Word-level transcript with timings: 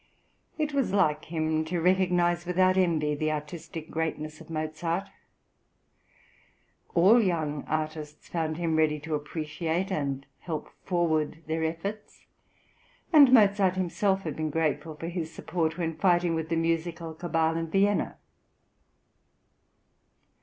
"It 0.57 0.73
was 0.73 0.93
like 0.93 1.25
him 1.25 1.63
to 1.65 1.79
recognise 1.79 2.47
without 2.47 2.75
envy 2.75 3.13
the 3.13 3.31
artistic 3.31 3.91
greatness 3.91 4.41
of 4.41 4.49
Mozart; 4.49 5.07
all 6.95 7.21
young 7.21 7.63
artists 7.65 8.27
found 8.27 8.57
him 8.57 8.75
ready 8.77 8.99
to 9.01 9.13
appreciate 9.13 9.91
and 9.91 10.25
help 10.39 10.69
forward 10.85 11.43
their 11.45 11.63
efforts, 11.63 12.25
and 13.13 13.31
Mozart 13.31 13.75
himself 13.75 14.23
had 14.23 14.35
been 14.35 14.49
grateful 14.49 14.95
for 14.95 15.07
his 15.07 15.31
support 15.31 15.77
when 15.77 15.95
fighting 15.95 16.33
with 16.33 16.49
the 16.49 16.55
musical 16.55 17.13
cabal 17.13 17.55
in 17.55 17.67
Vienna. 17.69 18.17